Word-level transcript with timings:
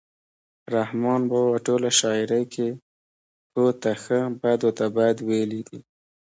رحمان 0.75 1.21
بابا 1.31 1.49
په 1.53 1.59
ټوله 1.65 1.89
شاعرۍ 1.99 2.43
کې 2.53 2.67
ښو 3.49 3.65
ته 3.81 3.91
ښه 4.03 4.19
بدو 4.41 4.69
ته 4.77 4.85
بد 4.95 5.17
ویلي 5.27 5.61
دي. 5.69 5.79